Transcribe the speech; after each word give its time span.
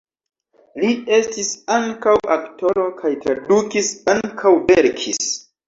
Li 0.83 0.87
estis 1.17 1.51
ankaŭ 1.75 2.15
aktoro 2.37 2.87
kaj 3.03 3.13
tradukis, 3.27 3.95
ankaŭ 4.17 4.59
verkis. 4.75 5.33